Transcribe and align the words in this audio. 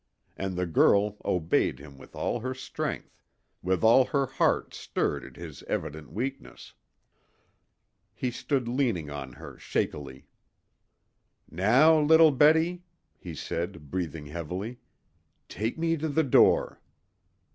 And 0.35 0.55
the 0.57 0.65
girl 0.65 1.17
obeyed 1.23 1.77
him 1.77 1.99
with 1.99 2.15
all 2.15 2.39
her 2.39 2.55
strength, 2.55 3.21
with 3.61 3.83
all 3.83 4.05
her 4.05 4.25
heart 4.25 4.73
stirred 4.73 5.23
at 5.23 5.35
his 5.35 5.61
evident 5.67 6.11
weakness. 6.11 6.73
He 8.15 8.31
stood 8.31 8.67
leaning 8.67 9.11
on 9.11 9.33
her 9.33 9.59
shakily. 9.59 10.25
"Now, 11.51 11.99
little 11.99 12.31
Betty," 12.31 12.81
he 13.19 13.35
said, 13.35 13.91
breathing 13.91 14.25
heavily, 14.25 14.79
"take 15.47 15.77
me 15.77 15.95
to 15.97 16.07
the 16.09 16.23
door." 16.23 16.81